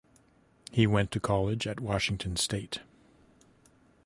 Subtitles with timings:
[0.71, 2.79] He went to college at Washington State.